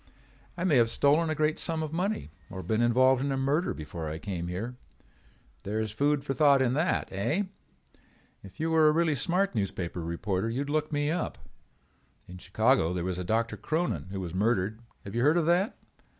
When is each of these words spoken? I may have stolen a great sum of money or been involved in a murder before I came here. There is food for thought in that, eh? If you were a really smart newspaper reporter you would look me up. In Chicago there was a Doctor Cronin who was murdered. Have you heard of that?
I 0.57 0.63
may 0.63 0.77
have 0.77 0.89
stolen 0.89 1.29
a 1.29 1.35
great 1.35 1.59
sum 1.59 1.83
of 1.83 1.93
money 1.93 2.31
or 2.49 2.63
been 2.63 2.81
involved 2.81 3.23
in 3.23 3.31
a 3.31 3.37
murder 3.37 3.71
before 3.71 4.09
I 4.09 4.17
came 4.17 4.47
here. 4.47 4.75
There 5.61 5.79
is 5.79 5.91
food 5.91 6.23
for 6.23 6.33
thought 6.33 6.59
in 6.59 6.73
that, 6.73 7.07
eh? 7.11 7.43
If 8.41 8.59
you 8.59 8.71
were 8.71 8.87
a 8.87 8.91
really 8.93 9.13
smart 9.13 9.53
newspaper 9.53 10.01
reporter 10.01 10.49
you 10.49 10.61
would 10.61 10.71
look 10.71 10.91
me 10.91 11.11
up. 11.11 11.37
In 12.27 12.39
Chicago 12.39 12.95
there 12.95 13.05
was 13.05 13.19
a 13.19 13.23
Doctor 13.23 13.57
Cronin 13.57 14.07
who 14.09 14.19
was 14.19 14.33
murdered. 14.33 14.81
Have 15.03 15.13
you 15.13 15.21
heard 15.21 15.37
of 15.37 15.45
that? 15.45 15.77